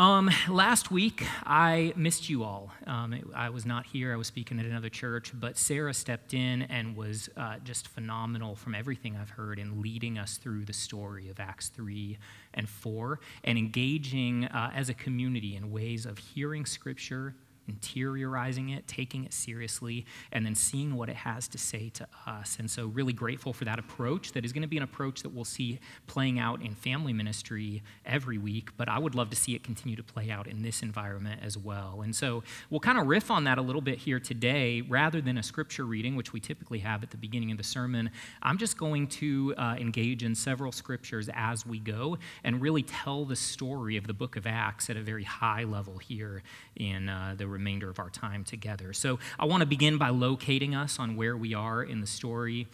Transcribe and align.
Um, 0.00 0.30
last 0.48 0.90
week, 0.90 1.26
I 1.44 1.92
missed 1.94 2.30
you 2.30 2.42
all. 2.42 2.72
Um, 2.86 3.12
it, 3.12 3.22
I 3.34 3.50
was 3.50 3.66
not 3.66 3.84
here, 3.84 4.14
I 4.14 4.16
was 4.16 4.28
speaking 4.28 4.58
at 4.58 4.64
another 4.64 4.88
church, 4.88 5.30
but 5.38 5.58
Sarah 5.58 5.92
stepped 5.92 6.32
in 6.32 6.62
and 6.62 6.96
was 6.96 7.28
uh, 7.36 7.56
just 7.64 7.86
phenomenal 7.86 8.56
from 8.56 8.74
everything 8.74 9.14
I've 9.14 9.28
heard 9.28 9.58
in 9.58 9.82
leading 9.82 10.16
us 10.16 10.38
through 10.38 10.64
the 10.64 10.72
story 10.72 11.28
of 11.28 11.38
Acts 11.38 11.68
3 11.68 12.16
and 12.54 12.66
4 12.66 13.20
and 13.44 13.58
engaging 13.58 14.46
uh, 14.46 14.70
as 14.74 14.88
a 14.88 14.94
community 14.94 15.54
in 15.54 15.70
ways 15.70 16.06
of 16.06 16.16
hearing 16.16 16.64
scripture 16.64 17.34
interiorizing 17.70 18.76
it, 18.76 18.86
taking 18.86 19.24
it 19.24 19.32
seriously, 19.32 20.06
and 20.32 20.44
then 20.44 20.54
seeing 20.54 20.96
what 20.96 21.08
it 21.08 21.16
has 21.16 21.48
to 21.48 21.58
say 21.58 21.88
to 21.90 22.06
us. 22.26 22.56
And 22.58 22.70
so, 22.70 22.86
really 22.86 23.12
grateful 23.12 23.52
for 23.52 23.64
that 23.64 23.78
approach 23.78 24.32
that 24.32 24.44
is 24.44 24.52
going 24.52 24.62
to 24.62 24.68
be 24.68 24.76
an 24.76 24.82
approach 24.82 25.22
that 25.22 25.30
we'll 25.30 25.44
see 25.44 25.78
playing 26.06 26.38
out 26.38 26.62
in 26.62 26.74
family 26.74 27.12
ministry 27.12 27.82
every 28.04 28.38
week, 28.38 28.70
but 28.76 28.88
I 28.88 28.98
would 28.98 29.14
love 29.14 29.30
to 29.30 29.36
see 29.36 29.54
it 29.54 29.62
continue 29.62 29.96
to 29.96 30.02
play 30.02 30.30
out 30.30 30.46
in 30.46 30.62
this 30.62 30.82
environment 30.82 31.40
as 31.42 31.56
well. 31.56 32.00
And 32.02 32.14
so, 32.14 32.42
we'll 32.70 32.80
kind 32.80 32.98
of 32.98 33.06
riff 33.06 33.30
on 33.30 33.44
that 33.44 33.58
a 33.58 33.62
little 33.62 33.82
bit 33.82 33.98
here 33.98 34.20
today. 34.20 34.80
Rather 34.80 35.20
than 35.20 35.38
a 35.38 35.42
scripture 35.42 35.84
reading, 35.84 36.16
which 36.16 36.32
we 36.32 36.40
typically 36.40 36.80
have 36.80 37.02
at 37.02 37.10
the 37.10 37.16
beginning 37.16 37.50
of 37.50 37.58
the 37.58 37.64
sermon, 37.64 38.10
I'm 38.42 38.58
just 38.58 38.76
going 38.76 39.06
to 39.08 39.54
uh, 39.56 39.76
engage 39.78 40.22
in 40.22 40.34
several 40.34 40.72
scriptures 40.72 41.28
as 41.34 41.66
we 41.66 41.78
go 41.78 42.18
and 42.44 42.60
really 42.60 42.82
tell 42.82 43.24
the 43.24 43.36
story 43.36 43.96
of 43.96 44.06
the 44.06 44.14
book 44.14 44.36
of 44.36 44.46
Acts 44.46 44.90
at 44.90 44.96
a 44.96 45.00
very 45.00 45.24
high 45.24 45.64
level 45.64 45.98
here 45.98 46.42
in 46.76 47.08
uh, 47.08 47.34
the 47.36 47.46
remainder 47.60 47.90
of 47.90 47.98
our 47.98 48.10
time 48.10 48.42
together. 48.42 48.92
So 48.94 49.18
I 49.38 49.44
want 49.44 49.60
to 49.60 49.66
begin 49.66 49.98
by 49.98 50.08
locating 50.08 50.74
us 50.74 50.98
on 50.98 51.14
where 51.14 51.36
we 51.36 51.52
are 51.52 51.82
in 51.82 52.00
the 52.00 52.06
story. 52.06 52.66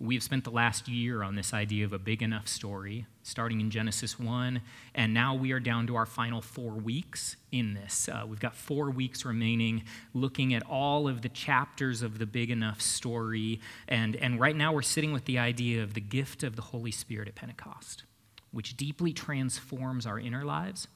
We've 0.00 0.22
spent 0.22 0.42
the 0.42 0.50
last 0.50 0.88
year 0.88 1.22
on 1.22 1.36
this 1.36 1.54
idea 1.54 1.84
of 1.84 1.92
a 1.92 1.98
big 1.98 2.24
enough 2.24 2.48
story, 2.48 3.06
starting 3.22 3.60
in 3.60 3.70
Genesis 3.70 4.18
1, 4.18 4.60
and 4.96 5.14
now 5.14 5.36
we 5.36 5.52
are 5.52 5.60
down 5.60 5.86
to 5.86 5.94
our 5.94 6.06
final 6.06 6.40
four 6.42 6.72
weeks 6.72 7.36
in 7.52 7.74
this. 7.74 8.08
Uh, 8.08 8.24
we've 8.26 8.40
got 8.40 8.56
four 8.56 8.90
weeks 8.90 9.24
remaining 9.24 9.84
looking 10.12 10.54
at 10.54 10.64
all 10.64 11.06
of 11.06 11.22
the 11.22 11.28
chapters 11.28 12.02
of 12.02 12.18
the 12.18 12.26
big 12.26 12.50
enough 12.50 12.80
story, 12.80 13.60
and, 13.86 14.16
and 14.16 14.40
right 14.40 14.56
now 14.56 14.72
we're 14.72 14.82
sitting 14.82 15.12
with 15.12 15.24
the 15.26 15.38
idea 15.38 15.84
of 15.84 15.94
the 15.94 16.00
gift 16.00 16.42
of 16.42 16.56
the 16.56 16.62
Holy 16.62 16.90
Spirit 16.90 17.28
at 17.28 17.36
Pentecost, 17.36 18.02
which 18.50 18.76
deeply 18.76 19.12
transforms 19.12 20.04
our 20.04 20.18
inner 20.18 20.44
lives 20.44 20.88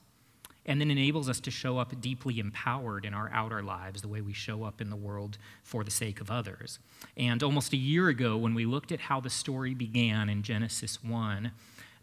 and 0.67 0.81
then 0.81 0.91
enables 0.91 1.29
us 1.29 1.41
to 1.41 1.51
show 1.51 1.79
up 1.79 1.99
deeply 2.01 2.39
empowered 2.39 3.05
in 3.05 3.15
our 3.15 3.31
outer 3.33 3.63
lives, 3.63 4.03
the 4.03 4.09
way 4.09 4.21
we 4.21 4.33
show 4.33 4.65
up 4.65 4.81
in 4.81 4.91
the 4.91 4.97
world 4.97 5.39
for 5.63 5.85
the 5.85 5.91
sake 5.91 6.21
of 6.21 6.31
others. 6.31 6.81
And 7.17 7.43
almost 7.43 7.73
a 7.73 7.77
year 7.77 8.09
ago, 8.09 8.37
when 8.37 8.53
we 8.53 8.67
looked 8.67 8.93
at 8.93 9.01
how 9.01 9.21
the 9.21 9.31
story 9.31 9.73
began 9.73 10.29
in 10.29 10.43
Genesis 10.43 11.03
1, 11.03 11.53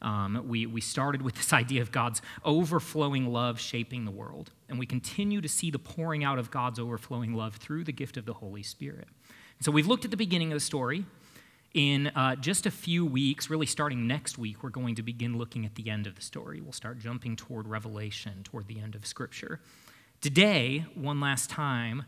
um, 0.02 0.44
we, 0.48 0.66
we 0.66 0.82
started 0.82 1.22
with 1.22 1.36
this 1.36 1.54
idea 1.54 1.82
of 1.82 1.92
God's 1.92 2.22
overflowing 2.46 3.28
love 3.32 3.60
shaping 3.60 4.06
the 4.06 4.12
world. 4.12 4.52
And 4.70 4.80
we 4.80 4.86
continue 4.86 5.42
to 5.42 5.50
see 5.50 5.70
the 5.70 5.80
pouring 5.80 6.24
out 6.24 6.40
of 6.40 6.50
God's 6.50 6.80
overflowing 6.80 7.34
love 7.34 7.58
through 7.58 7.84
the 7.84 7.92
gift 7.92 8.18
of 8.18 8.26
the 8.26 8.34
Holy 8.34 8.64
Spirit. 8.64 9.08
And 9.58 9.66
so 9.66 9.72
we've 9.72 9.88
looked 9.88 10.06
at 10.06 10.12
the 10.12 10.18
beginning 10.18 10.52
of 10.52 10.56
the 10.56 10.62
story. 10.62 11.06
In 11.74 12.08
uh, 12.08 12.36
just 12.36 12.68
a 12.68 12.72
few 12.72 13.04
weeks, 13.04 13.50
really 13.50 13.66
starting 13.66 14.06
next 14.06 14.38
week, 14.38 14.62
we're 14.62 14.70
going 14.70 14.94
to 14.94 15.02
begin 15.02 15.40
looking 15.40 15.66
at 15.66 15.74
the 15.74 15.90
end 15.90 16.06
of 16.06 16.16
the 16.16 16.22
story. 16.22 16.62
We'll 16.62 16.72
start 16.72 17.00
jumping 17.00 17.36
toward 17.36 17.68
Revelation, 17.68 18.44
toward 18.44 18.68
the 18.68 18.80
end 18.80 18.94
of 18.94 19.08
Scripture. 19.08 19.60
Today, 20.22 20.86
one 20.94 21.20
last 21.20 21.50
time, 21.50 22.04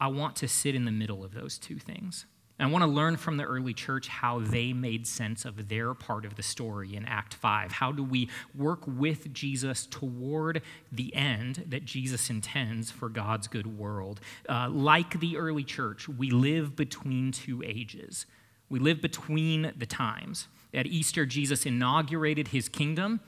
I 0.00 0.06
want 0.06 0.36
to 0.36 0.48
sit 0.48 0.74
in 0.74 0.86
the 0.86 0.90
middle 0.90 1.22
of 1.22 1.34
those 1.34 1.58
two 1.58 1.78
things. 1.78 2.24
I 2.58 2.66
want 2.66 2.82
to 2.82 2.90
learn 2.90 3.18
from 3.18 3.36
the 3.36 3.44
early 3.44 3.74
church 3.74 4.08
how 4.08 4.38
they 4.40 4.72
made 4.72 5.06
sense 5.06 5.44
of 5.44 5.68
their 5.68 5.92
part 5.92 6.24
of 6.24 6.36
the 6.36 6.42
story 6.42 6.94
in 6.94 7.04
Act 7.04 7.34
5. 7.34 7.72
How 7.72 7.92
do 7.92 8.02
we 8.02 8.30
work 8.54 8.82
with 8.86 9.32
Jesus 9.34 9.86
toward 9.86 10.62
the 10.90 11.14
end 11.14 11.64
that 11.68 11.84
Jesus 11.84 12.30
intends 12.30 12.90
for 12.90 13.10
God's 13.10 13.48
good 13.48 13.78
world? 13.78 14.20
Uh, 14.48 14.68
like 14.70 15.20
the 15.20 15.36
early 15.36 15.64
church, 15.64 16.08
we 16.08 16.30
live 16.30 16.74
between 16.74 17.32
two 17.32 17.62
ages. 17.64 18.24
We 18.70 18.78
live 18.78 19.02
between 19.02 19.72
the 19.76 19.86
times. 19.86 20.48
At 20.72 20.86
Easter, 20.86 21.26
Jesus 21.26 21.66
inaugurated 21.66 22.48
his 22.48 22.68
kingdom. 22.68 23.20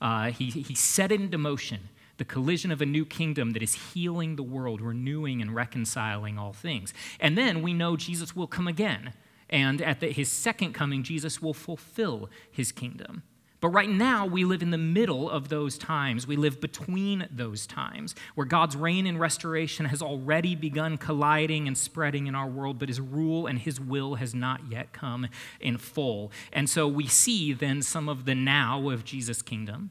Uh, 0.00 0.30
he, 0.30 0.46
he 0.46 0.74
set 0.74 1.12
it 1.12 1.20
into 1.20 1.36
motion 1.36 1.88
the 2.16 2.24
collision 2.24 2.70
of 2.70 2.80
a 2.80 2.86
new 2.86 3.04
kingdom 3.04 3.52
that 3.52 3.62
is 3.62 3.74
healing 3.92 4.36
the 4.36 4.42
world, 4.42 4.80
renewing 4.80 5.42
and 5.42 5.54
reconciling 5.54 6.38
all 6.38 6.52
things. 6.52 6.94
And 7.18 7.36
then 7.36 7.60
we 7.62 7.72
know 7.72 7.96
Jesus 7.96 8.36
will 8.36 8.46
come 8.46 8.68
again. 8.68 9.14
And 9.50 9.82
at 9.82 10.00
the, 10.00 10.10
his 10.10 10.30
second 10.30 10.72
coming, 10.72 11.02
Jesus 11.02 11.42
will 11.42 11.54
fulfill 11.54 12.30
his 12.50 12.72
kingdom. 12.72 13.24
But 13.60 13.70
right 13.70 13.88
now, 13.88 14.26
we 14.26 14.44
live 14.44 14.62
in 14.62 14.70
the 14.70 14.78
middle 14.78 15.30
of 15.30 15.48
those 15.48 15.78
times. 15.78 16.26
We 16.26 16.36
live 16.36 16.60
between 16.60 17.26
those 17.30 17.66
times 17.66 18.14
where 18.34 18.46
God's 18.46 18.76
reign 18.76 19.06
and 19.06 19.18
restoration 19.18 19.86
has 19.86 20.02
already 20.02 20.54
begun 20.54 20.98
colliding 20.98 21.66
and 21.66 21.78
spreading 21.78 22.26
in 22.26 22.34
our 22.34 22.46
world, 22.46 22.78
but 22.78 22.88
his 22.88 23.00
rule 23.00 23.46
and 23.46 23.58
his 23.58 23.80
will 23.80 24.16
has 24.16 24.34
not 24.34 24.60
yet 24.70 24.92
come 24.92 25.28
in 25.60 25.78
full. 25.78 26.30
And 26.52 26.68
so 26.68 26.86
we 26.86 27.06
see 27.06 27.54
then 27.54 27.80
some 27.80 28.08
of 28.08 28.26
the 28.26 28.34
now 28.34 28.90
of 28.90 29.04
Jesus' 29.04 29.40
kingdom, 29.40 29.90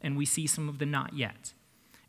and 0.00 0.16
we 0.16 0.26
see 0.26 0.48
some 0.48 0.68
of 0.68 0.78
the 0.78 0.86
not 0.86 1.14
yet. 1.14 1.54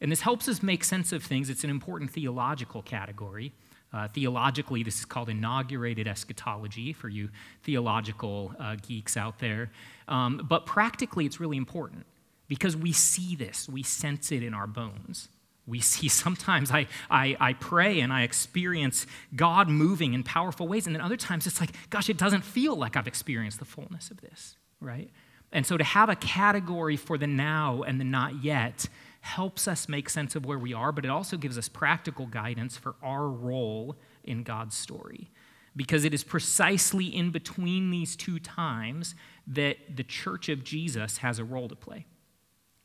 And 0.01 0.11
this 0.11 0.21
helps 0.21 0.47
us 0.47 0.63
make 0.63 0.83
sense 0.83 1.11
of 1.13 1.23
things. 1.23 1.49
It's 1.49 1.63
an 1.63 1.69
important 1.69 2.09
theological 2.09 2.81
category. 2.81 3.53
Uh, 3.93 4.07
theologically, 4.07 4.81
this 4.81 4.99
is 4.99 5.05
called 5.05 5.29
inaugurated 5.29 6.07
eschatology 6.07 6.93
for 6.93 7.09
you 7.09 7.29
theological 7.61 8.53
uh, 8.59 8.75
geeks 8.81 9.15
out 9.15 9.39
there. 9.39 9.69
Um, 10.07 10.45
but 10.49 10.65
practically, 10.65 11.25
it's 11.25 11.39
really 11.39 11.57
important 11.57 12.05
because 12.47 12.75
we 12.75 12.91
see 12.91 13.35
this, 13.35 13.69
we 13.69 13.83
sense 13.83 14.31
it 14.31 14.41
in 14.43 14.53
our 14.53 14.67
bones. 14.67 15.29
We 15.67 15.79
see 15.79 16.07
sometimes 16.23 16.71
I, 16.71 16.87
I, 17.09 17.37
I 17.39 17.53
pray 17.53 17.99
and 17.99 18.11
I 18.11 18.23
experience 18.23 19.05
God 19.35 19.69
moving 19.69 20.13
in 20.13 20.23
powerful 20.23 20.67
ways, 20.67 20.87
and 20.87 20.95
then 20.95 21.01
other 21.01 21.17
times 21.17 21.45
it's 21.45 21.59
like, 21.59 21.71
gosh, 21.89 22.09
it 22.09 22.17
doesn't 22.17 22.43
feel 22.43 22.75
like 22.75 22.97
I've 22.97 23.07
experienced 23.07 23.59
the 23.59 23.65
fullness 23.65 24.09
of 24.09 24.21
this, 24.21 24.55
right? 24.81 25.09
And 25.51 25.65
so 25.67 25.77
to 25.77 25.83
have 25.83 26.09
a 26.09 26.15
category 26.15 26.97
for 26.97 27.17
the 27.17 27.27
now 27.27 27.83
and 27.83 27.99
the 27.99 28.05
not 28.05 28.43
yet 28.43 28.87
helps 29.23 29.69
us 29.69 29.87
make 29.87 30.09
sense 30.09 30.35
of 30.35 30.45
where 30.45 30.59
we 30.59 30.73
are, 30.73 30.91
but 30.91 31.05
it 31.05 31.09
also 31.09 31.37
gives 31.37 31.57
us 31.57 31.69
practical 31.69 32.25
guidance 32.25 32.75
for 32.75 32.95
our 33.01 33.29
role 33.29 33.95
in 34.25 34.43
God's 34.43 34.75
story. 34.75 35.31
Because 35.77 36.03
it 36.03 36.13
is 36.13 36.25
precisely 36.25 37.05
in 37.05 37.31
between 37.31 37.89
these 37.89 38.17
two 38.17 38.37
times 38.37 39.15
that 39.47 39.95
the 39.95 40.03
church 40.03 40.49
of 40.49 40.65
Jesus 40.65 41.17
has 41.19 41.39
a 41.39 41.45
role 41.45 41.69
to 41.69 41.75
play. 41.75 42.05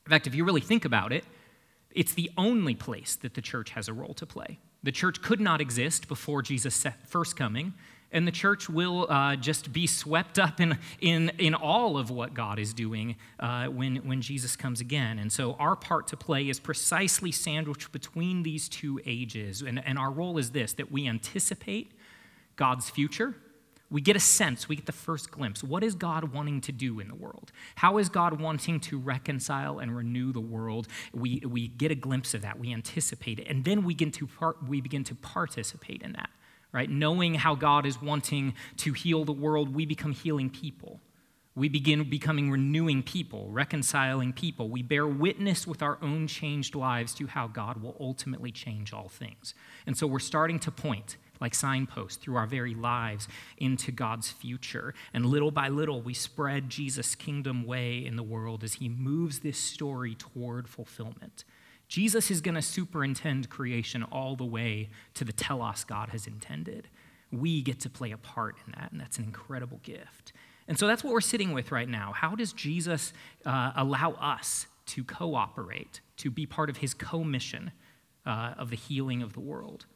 In 0.07 0.11
fact, 0.11 0.29
if 0.29 0.35
you 0.35 0.45
really 0.45 0.61
think 0.61 0.85
about 0.85 1.13
it, 1.13 1.25
it's 1.91 2.15
the 2.15 2.31
only 2.39 2.77
place 2.77 3.17
that 3.17 3.35
the 3.35 3.43
church 3.43 3.71
has 3.71 3.89
a 3.89 3.93
role 3.93 4.15
to 4.15 4.25
play. 4.25 4.61
The 4.85 4.93
church 4.93 5.21
could 5.21 5.41
not 5.41 5.61
exist 5.61 6.07
before 6.07 6.41
Jesus' 6.41 6.87
first 7.05 7.37
coming, 7.37 7.75
and 8.11 8.27
the 8.27 8.33
church 8.33 8.69
will 8.69 9.07
uh, 9.11 9.37
just 9.37 9.73
be 9.73 9.87
swept 9.87 10.39
up 10.39 10.61
in, 10.61 10.79
in, 11.01 11.31
in 11.39 11.55
all 11.55 11.99
of 11.99 12.11
what 12.11 12.35
God 12.35 12.59
is 12.59 12.73
doing 12.73 13.17
uh, 13.39 13.67
when, 13.67 13.97
when 13.97 14.23
Jesus 14.23 14.57
comes 14.57 14.81
again. 14.81 15.19
And 15.19 15.31
so 15.31 15.55
our 15.55 15.77
part 15.77 16.07
to 16.09 16.17
play 16.17 16.49
is 16.49 16.59
precisely 16.59 17.31
sandwiched 17.33 17.93
between 17.93 18.43
these 18.43 18.69
two 18.69 19.01
ages. 19.05 19.63
And, 19.63 19.85
and 19.85 19.99
our 19.99 20.11
role 20.11 20.39
is 20.39 20.53
this 20.53 20.73
that 20.75 20.91
we 20.91 21.07
anticipate 21.07 21.93
God's 22.57 22.89
future. 22.89 23.35
We 23.91 24.03
get 24.03 24.17
a 24.17 24.21
sense, 24.21 24.69
we 24.69 24.77
get 24.77 24.85
the 24.85 24.93
first 24.93 25.31
glimpse. 25.31 25.65
What 25.65 25.83
is 25.83 25.95
God 25.95 26.35
wanting 26.35 26.61
to 26.63 26.73
do 26.73 27.01
in 27.01 27.09
the 27.09 27.15
world? 27.15 27.53
How 27.77 27.97
is 27.97 28.11
God 28.11 28.39
wanting 28.39 28.81
to 28.81 28.99
reconcile 28.99 29.79
and 29.79 29.97
renew 29.97 30.31
the 30.31 30.41
world? 30.41 30.89
We, 31.15 31.43
we 31.47 31.69
get 31.69 31.91
a 31.91 31.95
glimpse 31.95 32.35
of 32.35 32.43
that, 32.43 32.59
we 32.59 32.71
anticipate 32.71 33.39
it, 33.39 33.47
and 33.49 33.65
then 33.65 33.85
we 33.85 33.95
begin 33.95 34.11
to, 34.13 34.27
part, 34.27 34.63
we 34.69 34.83
begin 34.83 35.05
to 35.05 35.15
participate 35.15 36.03
in 36.03 36.13
that 36.13 36.29
right? 36.73 36.91
Knowing 36.91 37.35
how 37.35 37.55
God 37.55 37.87
is 37.87 38.01
wanting 38.01 38.55
to 38.79 38.93
heal 38.93 39.25
the 39.25 39.33
world, 39.33 39.75
we 39.75 39.87
become 39.87 40.13
healing 40.13 40.51
people. 40.51 41.01
We 41.59 41.69
begin 41.69 42.09
becoming 42.09 42.53
renewing 42.53 43.03
people, 43.03 43.49
reconciling 43.51 44.33
people. 44.33 44.69
We 44.69 44.83
bear 44.83 45.09
witness 45.09 45.67
with 45.67 45.83
our 45.83 45.99
own 46.01 46.29
changed 46.29 46.77
lives 46.77 47.15
to 47.15 47.27
how 47.27 47.49
God 47.49 47.83
will 47.83 47.97
ultimately 47.99 48.53
change 48.53 48.93
all 48.93 49.09
things. 49.09 49.55
And 49.85 49.99
so 49.99 50.07
we're 50.07 50.21
starting 50.21 50.61
to 50.61 50.71
point, 50.71 51.17
like 51.41 51.57
signposts, 51.57 52.17
through 52.17 52.37
our 52.37 52.47
very 52.47 52.77
lives 52.77 53.27
into 53.57 53.91
God's 53.91 54.31
future. 54.31 54.95
And 55.13 55.27
little 55.27 55.51
by 55.51 55.69
little, 55.69 56.01
we 56.01 56.15
spread 56.15 56.71
Jesus' 56.71 57.17
kingdom 57.17 57.65
way 57.65 58.07
in 58.07 58.15
the 58.15 58.23
world 58.23 58.63
as 58.63 58.75
he 58.75 58.89
moves 58.89 59.41
this 59.41 59.59
story 59.59 60.15
toward 60.15 60.69
fulfillment. 60.69 61.43
Jesus 61.89 62.31
is 62.31 62.41
going 62.41 62.55
to 62.55 62.63
superintend 62.63 63.49
creation 63.49 64.03
all 64.05 64.37
the 64.37 64.45
way 64.45 64.91
to 65.15 65.25
the 65.25 65.33
telos 65.33 65.85
God 65.85 66.11
has 66.11 66.27
intended. 66.27 66.89
We 67.33 67.63
get 67.63 67.81
to 67.81 67.91
play 67.91 68.13
a 68.13 68.19
part 68.19 68.57
in 68.67 68.75
that, 68.79 68.93
and 68.93 69.01
that's 69.01 69.19
an 69.19 69.25
incredible 69.25 69.81
gift. 69.83 70.33
And 70.69 70.79
so 70.79 70.87
that's 70.87 71.03
what 71.03 71.13
we're 71.15 71.21
sitting 71.23 71.53
with 71.53 71.73
right 71.73 71.89
now. 71.89 72.13
How 72.13 72.35
does 72.35 72.53
Jesus 72.53 73.15
uh, 73.47 73.73
allow 73.75 74.13
us 74.13 74.67
to 74.87 75.03
cooperate, 75.03 76.01
to 76.19 76.31
be 76.31 76.45
part 76.45 76.69
of 76.69 76.79
his 76.79 76.93
co 76.93 77.25
mission 77.25 77.73
uh, 78.27 78.53
of 78.59 78.69
the 78.69 78.77
healing 78.77 79.23
of 79.23 79.33
the 79.33 79.41
world? 79.41 79.87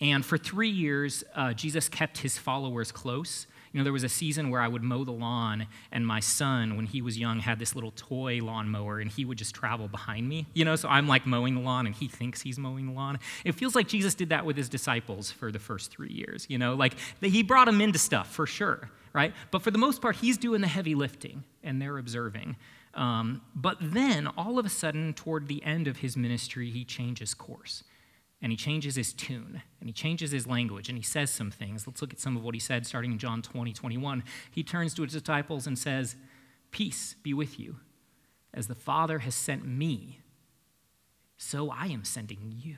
And 0.00 0.24
for 0.24 0.38
three 0.38 0.68
years, 0.68 1.24
uh, 1.34 1.54
Jesus 1.54 1.88
kept 1.88 2.18
his 2.18 2.38
followers 2.38 2.92
close. 2.92 3.46
Know, 3.78 3.84
there 3.84 3.92
was 3.92 4.04
a 4.04 4.08
season 4.08 4.50
where 4.50 4.60
I 4.60 4.68
would 4.68 4.82
mow 4.82 5.04
the 5.04 5.12
lawn, 5.12 5.66
and 5.92 6.06
my 6.06 6.20
son, 6.20 6.76
when 6.76 6.86
he 6.86 7.00
was 7.00 7.18
young, 7.18 7.40
had 7.40 7.58
this 7.58 7.74
little 7.74 7.92
toy 7.92 8.40
lawnmower, 8.42 8.98
and 9.00 9.10
he 9.10 9.24
would 9.24 9.38
just 9.38 9.54
travel 9.54 9.88
behind 9.88 10.28
me. 10.28 10.46
You 10.52 10.64
know, 10.64 10.76
so 10.76 10.88
I'm 10.88 11.06
like 11.06 11.26
mowing 11.26 11.54
the 11.54 11.60
lawn, 11.60 11.86
and 11.86 11.94
he 11.94 12.08
thinks 12.08 12.42
he's 12.42 12.58
mowing 12.58 12.86
the 12.86 12.92
lawn. 12.92 13.18
It 13.44 13.52
feels 13.52 13.74
like 13.74 13.88
Jesus 13.88 14.14
did 14.14 14.30
that 14.30 14.44
with 14.44 14.56
his 14.56 14.68
disciples 14.68 15.30
for 15.30 15.52
the 15.52 15.58
first 15.58 15.90
three 15.90 16.12
years. 16.12 16.46
You 16.48 16.58
know, 16.58 16.74
like 16.74 16.94
he 17.20 17.42
brought 17.42 17.66
them 17.66 17.80
into 17.80 17.98
stuff 17.98 18.30
for 18.32 18.46
sure, 18.46 18.90
right? 19.12 19.32
But 19.50 19.62
for 19.62 19.70
the 19.70 19.78
most 19.78 20.02
part, 20.02 20.16
he's 20.16 20.36
doing 20.36 20.60
the 20.60 20.68
heavy 20.68 20.94
lifting, 20.94 21.44
and 21.62 21.80
they're 21.80 21.98
observing. 21.98 22.56
Um, 22.94 23.42
but 23.54 23.76
then, 23.80 24.26
all 24.36 24.58
of 24.58 24.66
a 24.66 24.70
sudden, 24.70 25.14
toward 25.14 25.46
the 25.46 25.62
end 25.62 25.86
of 25.86 25.98
his 25.98 26.16
ministry, 26.16 26.70
he 26.70 26.84
changes 26.84 27.32
course 27.34 27.84
and 28.40 28.52
he 28.52 28.56
changes 28.56 28.94
his 28.94 29.12
tune 29.12 29.62
and 29.80 29.88
he 29.88 29.92
changes 29.92 30.30
his 30.30 30.46
language 30.46 30.88
and 30.88 30.96
he 30.96 31.02
says 31.02 31.30
some 31.30 31.50
things. 31.50 31.86
Let's 31.86 32.00
look 32.00 32.12
at 32.12 32.20
some 32.20 32.36
of 32.36 32.44
what 32.44 32.54
he 32.54 32.60
said 32.60 32.86
starting 32.86 33.12
in 33.12 33.18
John 33.18 33.42
20, 33.42 33.72
21. 33.72 34.22
He 34.50 34.62
turns 34.62 34.94
to 34.94 35.02
his 35.02 35.12
disciples 35.12 35.66
and 35.66 35.78
says, 35.78 36.16
Peace 36.70 37.16
be 37.22 37.34
with 37.34 37.58
you. 37.58 37.76
As 38.54 38.66
the 38.66 38.74
Father 38.74 39.20
has 39.20 39.34
sent 39.34 39.66
me, 39.66 40.20
so 41.36 41.70
I 41.70 41.86
am 41.86 42.04
sending 42.04 42.54
you. 42.56 42.76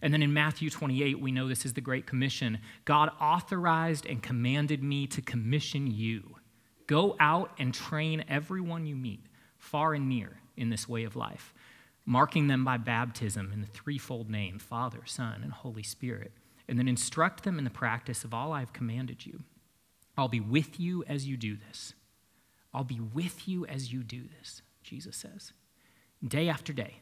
And 0.00 0.14
then 0.14 0.22
in 0.22 0.32
Matthew 0.32 0.70
28, 0.70 1.20
we 1.20 1.32
know 1.32 1.48
this 1.48 1.66
is 1.66 1.74
the 1.74 1.80
Great 1.80 2.06
Commission. 2.06 2.58
God 2.84 3.10
authorized 3.20 4.06
and 4.06 4.22
commanded 4.22 4.82
me 4.82 5.06
to 5.08 5.20
commission 5.20 5.88
you. 5.88 6.36
Go 6.86 7.16
out 7.18 7.52
and 7.58 7.74
train 7.74 8.24
everyone 8.28 8.86
you 8.86 8.96
meet, 8.96 9.26
far 9.58 9.94
and 9.94 10.08
near, 10.08 10.38
in 10.56 10.70
this 10.70 10.88
way 10.88 11.04
of 11.04 11.16
life 11.16 11.52
marking 12.08 12.46
them 12.46 12.64
by 12.64 12.78
baptism 12.78 13.52
in 13.52 13.60
the 13.60 13.66
threefold 13.66 14.30
name 14.30 14.58
Father, 14.58 15.00
Son, 15.04 15.42
and 15.42 15.52
Holy 15.52 15.82
Spirit, 15.82 16.32
and 16.66 16.78
then 16.78 16.88
instruct 16.88 17.44
them 17.44 17.58
in 17.58 17.64
the 17.64 17.70
practice 17.70 18.24
of 18.24 18.32
all 18.32 18.50
I 18.50 18.60
have 18.60 18.72
commanded 18.72 19.26
you. 19.26 19.42
I'll 20.16 20.28
be 20.28 20.40
with 20.40 20.80
you 20.80 21.04
as 21.06 21.26
you 21.26 21.36
do 21.36 21.54
this. 21.54 21.92
I'll 22.72 22.82
be 22.82 22.98
with 22.98 23.46
you 23.46 23.66
as 23.66 23.92
you 23.92 24.02
do 24.02 24.22
this, 24.38 24.62
Jesus 24.82 25.18
says. 25.18 25.52
Day 26.26 26.48
after 26.48 26.72
day 26.72 27.00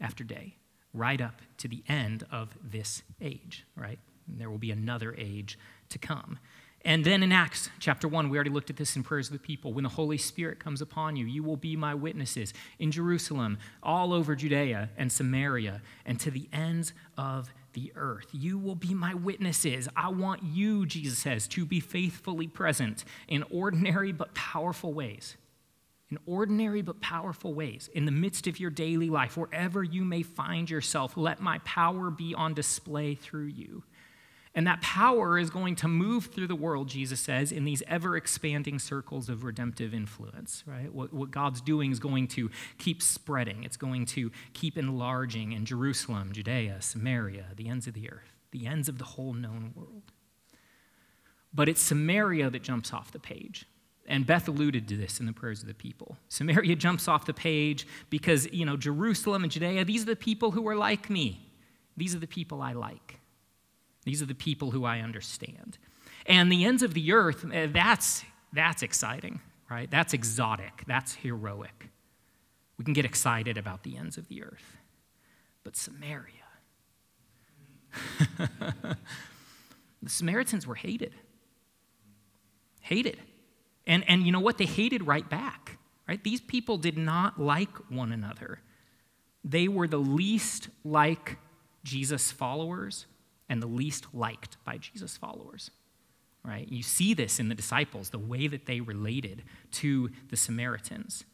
after 0.00 0.24
day, 0.24 0.56
right 0.92 1.20
up 1.20 1.40
to 1.58 1.68
the 1.68 1.84
end 1.88 2.24
of 2.32 2.58
this 2.60 3.04
age, 3.20 3.64
right? 3.76 4.00
And 4.26 4.40
there 4.40 4.50
will 4.50 4.58
be 4.58 4.72
another 4.72 5.14
age 5.16 5.56
to 5.90 5.98
come. 5.98 6.40
And 6.84 7.04
then 7.04 7.22
in 7.22 7.30
Acts 7.30 7.70
chapter 7.78 8.08
1, 8.08 8.28
we 8.28 8.36
already 8.36 8.50
looked 8.50 8.70
at 8.70 8.76
this 8.76 8.96
in 8.96 9.04
prayers 9.04 9.28
of 9.28 9.34
the 9.34 9.38
people. 9.38 9.72
When 9.72 9.84
the 9.84 9.90
Holy 9.90 10.18
Spirit 10.18 10.58
comes 10.58 10.80
upon 10.80 11.14
you, 11.14 11.26
you 11.26 11.42
will 11.44 11.56
be 11.56 11.76
my 11.76 11.94
witnesses 11.94 12.52
in 12.78 12.90
Jerusalem, 12.90 13.58
all 13.82 14.12
over 14.12 14.34
Judea 14.34 14.90
and 14.96 15.10
Samaria, 15.12 15.80
and 16.04 16.18
to 16.20 16.30
the 16.30 16.48
ends 16.52 16.92
of 17.16 17.52
the 17.74 17.92
earth. 17.94 18.26
You 18.32 18.58
will 18.58 18.74
be 18.74 18.94
my 18.94 19.14
witnesses. 19.14 19.88
I 19.94 20.08
want 20.08 20.42
you, 20.42 20.84
Jesus 20.84 21.20
says, 21.20 21.46
to 21.48 21.64
be 21.64 21.78
faithfully 21.78 22.48
present 22.48 23.04
in 23.28 23.44
ordinary 23.50 24.10
but 24.10 24.34
powerful 24.34 24.92
ways. 24.92 25.36
In 26.10 26.18
ordinary 26.26 26.82
but 26.82 27.00
powerful 27.00 27.54
ways, 27.54 27.88
in 27.94 28.04
the 28.04 28.10
midst 28.10 28.46
of 28.46 28.60
your 28.60 28.70
daily 28.70 29.08
life, 29.08 29.38
wherever 29.38 29.82
you 29.82 30.04
may 30.04 30.22
find 30.22 30.68
yourself, 30.68 31.16
let 31.16 31.40
my 31.40 31.58
power 31.60 32.10
be 32.10 32.34
on 32.34 32.52
display 32.52 33.14
through 33.14 33.46
you. 33.46 33.82
And 34.54 34.66
that 34.66 34.82
power 34.82 35.38
is 35.38 35.48
going 35.48 35.76
to 35.76 35.88
move 35.88 36.26
through 36.26 36.46
the 36.46 36.54
world, 36.54 36.88
Jesus 36.88 37.20
says, 37.20 37.52
in 37.52 37.64
these 37.64 37.82
ever 37.88 38.16
expanding 38.16 38.78
circles 38.78 39.30
of 39.30 39.44
redemptive 39.44 39.94
influence, 39.94 40.62
right? 40.66 40.92
What, 40.92 41.12
what, 41.12 41.30
God's 41.30 41.62
doing 41.62 41.90
is 41.90 41.98
going 41.98 42.28
to 42.28 42.50
keep 42.76 43.02
spreading, 43.02 43.64
it's 43.64 43.78
going 43.78 44.04
to 44.06 44.30
keep 44.52 44.76
enlarging 44.76 45.52
in 45.52 45.64
Jerusalem, 45.64 46.32
Judea, 46.32 46.82
Samaria, 46.82 47.46
the 47.56 47.68
ends 47.68 47.86
of 47.86 47.94
the 47.94 48.10
earth, 48.10 48.36
the 48.50 48.66
ends 48.66 48.90
of 48.90 48.98
the 48.98 49.04
whole 49.04 49.32
known 49.32 49.72
world. 49.74 50.12
But 51.54 51.68
it's 51.68 51.80
Samaria 51.80 52.50
that 52.50 52.62
jumps 52.62 52.92
off 52.92 53.10
the 53.10 53.18
page. 53.18 53.66
And 54.06 54.26
Beth 54.26 54.48
alluded 54.48 54.88
to 54.88 54.96
this 54.96 55.20
in 55.20 55.26
the 55.26 55.32
prayers 55.32 55.62
of 55.62 55.68
the 55.68 55.74
people. 55.74 56.16
Samaria 56.28 56.74
jumps 56.76 57.08
off 57.08 57.24
the 57.24 57.32
page 57.32 57.86
because, 58.10 58.50
you 58.52 58.66
know, 58.66 58.76
Jerusalem 58.76 59.44
and 59.44 59.52
Judea, 59.52 59.84
these 59.84 60.02
are 60.02 60.06
the 60.06 60.16
people 60.16 60.50
who 60.50 60.66
are 60.66 60.74
like 60.74 61.08
me. 61.08 61.48
These 61.96 62.14
are 62.14 62.18
the 62.18 62.26
people 62.26 62.60
I 62.60 62.72
like. 62.72 63.20
These 64.04 64.22
are 64.22 64.26
the 64.26 64.34
people 64.34 64.70
who 64.70 64.84
I 64.84 65.00
understand. 65.00 65.78
And 66.26 66.50
the 66.50 66.64
ends 66.64 66.82
of 66.82 66.94
the 66.94 67.12
earth, 67.12 67.44
eh, 67.52 67.68
that's, 67.72 68.24
that's 68.52 68.82
exciting, 68.82 69.40
right? 69.70 69.90
That's 69.90 70.12
exotic. 70.12 70.82
That's 70.86 71.14
heroic. 71.14 71.88
We 72.78 72.84
can 72.84 72.94
get 72.94 73.04
excited 73.04 73.58
about 73.58 73.82
the 73.82 73.96
ends 73.96 74.16
of 74.18 74.28
the 74.28 74.42
earth. 74.42 74.76
But 75.64 75.76
Samaria, 75.76 76.26
the 78.38 78.96
Samaritans 80.06 80.66
were 80.66 80.74
hated. 80.74 81.14
Hated. 82.80 83.18
And, 83.86 84.04
and 84.08 84.24
you 84.24 84.32
know 84.32 84.40
what? 84.40 84.58
They 84.58 84.66
hated 84.66 85.06
right 85.06 85.28
back, 85.28 85.78
right? 86.08 86.22
These 86.22 86.40
people 86.40 86.78
did 86.78 86.98
not 86.98 87.40
like 87.40 87.76
one 87.90 88.12
another. 88.12 88.60
They 89.44 89.68
were 89.68 89.86
the 89.86 89.98
least 89.98 90.68
like 90.84 91.38
Jesus' 91.84 92.32
followers 92.32 93.06
and 93.48 93.62
the 93.62 93.66
least 93.66 94.06
liked 94.12 94.56
by 94.64 94.78
Jesus' 94.78 95.16
followers. 95.16 95.70
Right? 96.44 96.68
You 96.68 96.82
see 96.82 97.14
this 97.14 97.38
in 97.38 97.48
the 97.48 97.54
disciples, 97.54 98.10
the 98.10 98.18
way 98.18 98.48
that 98.48 98.66
they 98.66 98.80
related 98.80 99.44
to 99.72 100.10
the 100.28 100.36
Samaritans. 100.36 101.24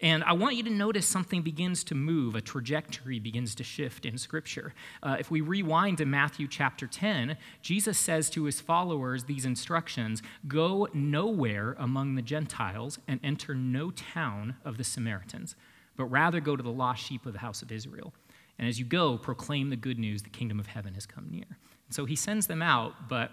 And 0.00 0.22
I 0.24 0.34
want 0.34 0.56
you 0.56 0.62
to 0.64 0.70
notice 0.70 1.06
something 1.06 1.40
begins 1.40 1.82
to 1.84 1.94
move, 1.94 2.34
a 2.34 2.42
trajectory 2.42 3.18
begins 3.18 3.54
to 3.54 3.64
shift 3.64 4.04
in 4.04 4.18
Scripture. 4.18 4.74
Uh, 5.02 5.16
if 5.18 5.30
we 5.30 5.40
rewind 5.40 5.98
to 5.98 6.04
Matthew 6.04 6.48
chapter 6.48 6.86
10, 6.86 7.38
Jesus 7.62 7.98
says 7.98 8.28
to 8.30 8.44
his 8.44 8.60
followers 8.60 9.24
these 9.24 9.46
instructions 9.46 10.22
Go 10.46 10.88
nowhere 10.92 11.76
among 11.78 12.14
the 12.14 12.22
Gentiles 12.22 12.98
and 13.08 13.20
enter 13.22 13.54
no 13.54 13.90
town 13.90 14.56
of 14.66 14.76
the 14.76 14.84
Samaritans, 14.84 15.56
but 15.96 16.04
rather 16.04 16.40
go 16.40 16.56
to 16.56 16.62
the 16.62 16.70
lost 16.70 17.02
sheep 17.02 17.24
of 17.24 17.32
the 17.32 17.38
house 17.38 17.62
of 17.62 17.72
Israel. 17.72 18.12
And 18.58 18.68
as 18.68 18.78
you 18.78 18.84
go, 18.84 19.18
proclaim 19.18 19.70
the 19.70 19.76
good 19.76 19.98
news 19.98 20.22
the 20.22 20.30
kingdom 20.30 20.58
of 20.58 20.66
heaven 20.66 20.94
has 20.94 21.06
come 21.06 21.28
near. 21.30 21.44
And 21.48 21.94
so 21.94 22.04
he 22.04 22.16
sends 22.16 22.46
them 22.46 22.62
out, 22.62 23.08
but 23.08 23.30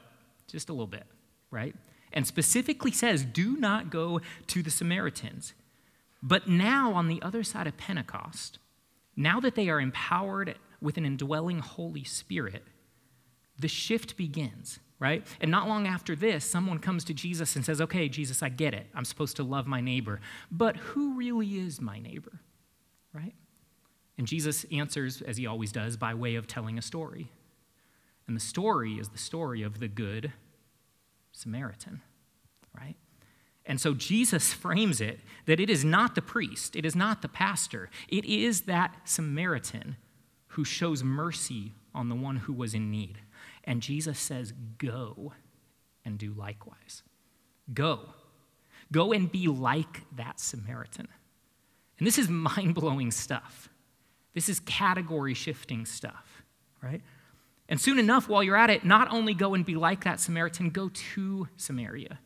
just 0.48 0.70
a 0.70 0.74
little 0.74 0.88
bit, 0.88 1.06
right? 1.50 1.76
And 2.12 2.28
specifically 2.28 2.92
says, 2.92 3.24
do 3.24 3.58
not 3.58 3.90
go 3.90 4.22
to 4.48 4.62
the 4.62 4.72
Samaritans. 4.72 5.54
But 6.22 6.48
now, 6.48 6.94
on 6.94 7.08
the 7.08 7.22
other 7.22 7.44
side 7.44 7.68
of 7.68 7.78
Pentecost, 7.78 8.60
now 9.16 9.40
that 9.40 9.56
they 9.56 9.70
are 9.70 9.80
empowered 9.82 10.56
with 10.82 10.98
an 10.98 11.06
indwelling 11.06 11.60
Holy 11.60 12.04
Spirit, 12.04 12.64
the 13.60 13.68
shift 13.68 14.16
begins, 14.16 14.80
right? 15.00 15.26
And 15.42 15.52
not 15.52 15.68
long 15.68 15.86
after 15.86 16.16
this, 16.16 16.46
someone 16.46 16.80
comes 16.80 17.04
to 17.06 17.14
Jesus 17.14 17.56
and 17.56 17.66
says, 17.66 17.82
Okay, 17.82 18.08
Jesus, 18.10 18.42
I 18.42 18.50
get 18.50 18.74
it. 18.74 18.88
I'm 18.96 19.06
supposed 19.06 19.36
to 19.38 19.44
love 19.44 19.68
my 19.68 19.82
neighbor. 19.82 20.22
But 20.50 20.78
who 20.78 21.16
really 21.16 21.60
is 21.60 21.82
my 21.82 22.00
neighbor, 22.00 22.40
right? 23.14 23.36
And 24.18 24.28
Jesus 24.28 24.66
answers, 24.72 25.22
as 25.22 25.38
he 25.38 25.48
always 25.48 25.72
does, 25.72 25.98
by 25.98 26.14
way 26.14 26.36
of 26.36 26.48
telling 26.48 26.78
a 26.78 26.82
story. 26.82 27.32
And 28.28 28.36
the 28.36 28.42
story 28.42 28.94
is 28.94 29.10
the 29.10 29.18
story 29.18 29.64
of 29.64 29.80
the 29.80 29.88
good 29.88 30.34
Samaritan, 31.32 32.02
right? 32.80 32.96
And 33.66 33.80
so 33.80 33.94
Jesus 33.94 34.54
frames 34.54 35.02
it 35.02 35.20
that 35.46 35.60
it 35.60 35.70
is 35.70 35.84
not 35.84 36.16
the 36.16 36.22
priest, 36.22 36.76
it 36.76 36.86
is 36.86 36.96
not 36.96 37.22
the 37.22 37.28
pastor, 37.28 37.90
it 38.08 38.26
is 38.26 38.62
that 38.62 38.96
Samaritan 39.06 39.98
who 40.54 40.64
shows 40.64 41.04
mercy 41.04 41.74
on 41.96 42.10
the 42.10 42.16
one 42.16 42.38
who 42.38 42.54
was 42.54 42.74
in 42.74 42.92
need. 42.92 43.20
And 43.64 43.82
Jesus 43.82 44.20
says, 44.20 44.54
Go 44.78 45.34
and 46.06 46.18
do 46.18 46.34
likewise. 46.34 47.04
Go. 47.74 48.10
Go 48.92 49.14
and 49.14 49.32
be 49.32 49.48
like 49.48 50.02
that 50.16 50.40
Samaritan. 50.40 51.08
And 51.98 52.06
this 52.06 52.18
is 52.18 52.30
mind 52.30 52.76
blowing 52.76 53.12
stuff. 53.12 53.70
This 54.34 54.50
is 54.50 54.60
category 54.62 55.34
shifting 55.34 55.86
stuff, 55.86 56.44
right? 56.82 57.02
And 57.70 57.80
soon 57.80 58.00
enough, 58.00 58.28
while 58.28 58.44
you're 58.44 58.56
at 58.56 58.70
it, 58.70 58.84
not 58.84 59.12
only 59.12 59.34
go 59.34 59.54
and 59.54 59.66
be 59.66 59.76
like 59.76 60.04
that 60.04 60.20
Samaritan, 60.20 60.70
go 60.70 60.90
to 60.90 61.48
Samaria. 61.56 62.20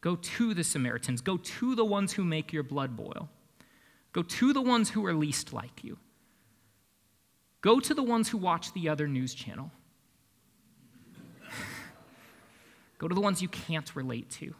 Go 0.00 0.16
to 0.16 0.54
the 0.54 0.64
Samaritans. 0.64 1.20
Go 1.20 1.36
to 1.36 1.74
the 1.74 1.84
ones 1.84 2.12
who 2.12 2.24
make 2.24 2.52
your 2.52 2.62
blood 2.62 2.96
boil. 2.96 3.28
Go 4.12 4.22
to 4.22 4.52
the 4.52 4.62
ones 4.62 4.90
who 4.90 5.04
are 5.06 5.12
least 5.12 5.52
like 5.52 5.84
you. 5.84 5.98
Go 7.60 7.80
to 7.80 7.92
the 7.92 8.02
ones 8.02 8.28
who 8.28 8.38
watch 8.38 8.72
the 8.72 8.88
other 8.88 9.08
news 9.08 9.34
channel. 9.34 9.70
go 12.98 13.08
to 13.08 13.14
the 13.14 13.20
ones 13.20 13.42
you 13.42 13.48
can't 13.48 13.94
relate 13.96 14.30
to. 14.30 14.54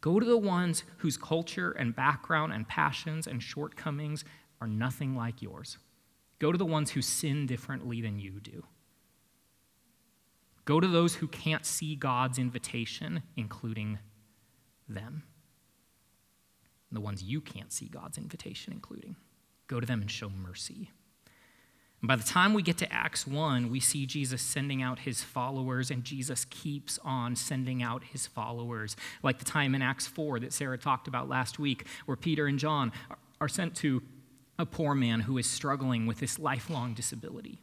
Go 0.00 0.20
to 0.20 0.26
the 0.26 0.36
ones 0.36 0.84
whose 0.98 1.16
culture 1.16 1.70
and 1.70 1.94
background 1.94 2.52
and 2.52 2.68
passions 2.68 3.26
and 3.26 3.42
shortcomings 3.42 4.24
are 4.60 4.66
nothing 4.66 5.16
like 5.16 5.42
yours. 5.42 5.78
Go 6.38 6.52
to 6.52 6.58
the 6.58 6.66
ones 6.66 6.90
who 6.90 7.02
sin 7.02 7.46
differently 7.46 8.00
than 8.00 8.18
you 8.18 8.40
do. 8.40 8.64
Go 10.64 10.80
to 10.80 10.88
those 10.88 11.16
who 11.16 11.28
can't 11.28 11.64
see 11.64 11.94
God's 11.94 12.38
invitation, 12.38 13.22
including 13.36 13.98
them. 14.88 15.22
And 16.90 16.96
The 16.96 17.00
ones 17.00 17.22
you 17.22 17.40
can't 17.40 17.72
see 17.72 17.88
God's 17.88 18.18
invitation, 18.18 18.72
including. 18.72 19.16
Go 19.68 19.80
to 19.80 19.86
them 19.86 20.00
and 20.00 20.10
show 20.10 20.28
mercy. 20.28 20.90
And 22.02 22.08
by 22.08 22.16
the 22.16 22.24
time 22.24 22.52
we 22.52 22.62
get 22.62 22.78
to 22.78 22.92
Acts 22.92 23.26
1, 23.26 23.70
we 23.70 23.80
see 23.80 24.06
Jesus 24.06 24.42
sending 24.42 24.82
out 24.82 25.00
his 25.00 25.22
followers, 25.22 25.90
and 25.90 26.04
Jesus 26.04 26.44
keeps 26.44 26.98
on 27.04 27.34
sending 27.36 27.82
out 27.82 28.04
his 28.04 28.26
followers. 28.26 28.96
Like 29.22 29.38
the 29.38 29.44
time 29.44 29.74
in 29.74 29.82
Acts 29.82 30.06
4 30.06 30.40
that 30.40 30.52
Sarah 30.52 30.78
talked 30.78 31.08
about 31.08 31.28
last 31.28 31.58
week, 31.58 31.86
where 32.04 32.16
Peter 32.16 32.46
and 32.46 32.58
John 32.58 32.92
are 33.40 33.48
sent 33.48 33.74
to 33.76 34.02
a 34.58 34.66
poor 34.66 34.94
man 34.94 35.20
who 35.20 35.38
is 35.38 35.46
struggling 35.46 36.06
with 36.06 36.18
this 36.18 36.38
lifelong 36.38 36.94
disability. 36.94 37.58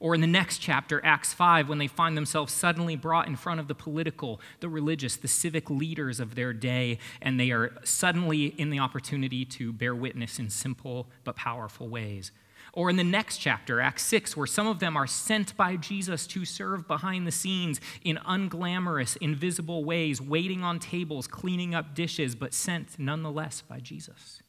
Or 0.00 0.14
in 0.14 0.20
the 0.20 0.26
next 0.26 0.58
chapter, 0.58 1.00
Acts 1.04 1.32
5, 1.32 1.68
when 1.68 1.78
they 1.78 1.86
find 1.86 2.16
themselves 2.16 2.52
suddenly 2.52 2.96
brought 2.96 3.26
in 3.26 3.36
front 3.36 3.60
of 3.60 3.68
the 3.68 3.74
political, 3.74 4.40
the 4.60 4.68
religious, 4.68 5.16
the 5.16 5.28
civic 5.28 5.70
leaders 5.70 6.20
of 6.20 6.34
their 6.34 6.52
day, 6.52 6.98
and 7.22 7.38
they 7.38 7.50
are 7.50 7.72
suddenly 7.84 8.46
in 8.46 8.70
the 8.70 8.80
opportunity 8.80 9.44
to 9.46 9.72
bear 9.72 9.94
witness 9.94 10.38
in 10.38 10.50
simple 10.50 11.06
but 11.22 11.36
powerful 11.36 11.88
ways. 11.88 12.32
Or 12.72 12.90
in 12.90 12.96
the 12.96 13.04
next 13.04 13.38
chapter, 13.38 13.80
Acts 13.80 14.02
6, 14.02 14.36
where 14.36 14.48
some 14.48 14.66
of 14.66 14.80
them 14.80 14.96
are 14.96 15.06
sent 15.06 15.56
by 15.56 15.76
Jesus 15.76 16.26
to 16.26 16.44
serve 16.44 16.88
behind 16.88 17.24
the 17.24 17.32
scenes 17.32 17.80
in 18.02 18.18
unglamorous, 18.26 19.16
invisible 19.18 19.84
ways, 19.84 20.20
waiting 20.20 20.64
on 20.64 20.80
tables, 20.80 21.28
cleaning 21.28 21.74
up 21.74 21.94
dishes, 21.94 22.34
but 22.34 22.52
sent 22.52 22.98
nonetheless 22.98 23.62
by 23.62 23.78
Jesus. 23.78 24.42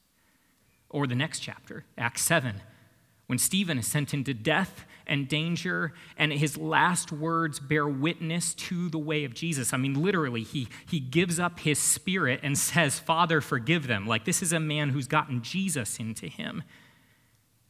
Or 0.95 1.07
the 1.07 1.13
next 1.13 1.41
chapter, 1.41 1.83
Acts 1.97 2.21
7, 2.21 2.61
when 3.27 3.37
Stephen 3.37 3.77
is 3.77 3.85
sent 3.85 4.13
into 4.13 4.33
death 4.33 4.85
and 5.05 5.27
danger, 5.27 5.91
and 6.15 6.31
his 6.31 6.57
last 6.57 7.11
words 7.11 7.59
bear 7.59 7.85
witness 7.85 8.53
to 8.53 8.87
the 8.87 8.97
way 8.97 9.25
of 9.25 9.33
Jesus. 9.33 9.73
I 9.73 9.77
mean, 9.77 10.01
literally, 10.01 10.43
he, 10.43 10.69
he 10.89 11.01
gives 11.01 11.37
up 11.37 11.59
his 11.59 11.79
spirit 11.79 12.39
and 12.43 12.57
says, 12.57 12.97
Father, 12.97 13.41
forgive 13.41 13.87
them. 13.87 14.07
Like, 14.07 14.23
this 14.23 14.41
is 14.41 14.53
a 14.53 14.59
man 14.61 14.91
who's 14.91 15.05
gotten 15.05 15.41
Jesus 15.41 15.99
into 15.99 16.27
him. 16.27 16.63